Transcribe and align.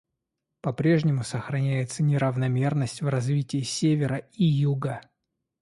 По-прежнему 0.61 1.23
сохраняется 1.23 2.01
неравномерность 2.01 3.03
в 3.03 3.07
развитии 3.07 3.61
Севера 3.61 4.17
и 4.33 4.45
Юга. 4.45 5.01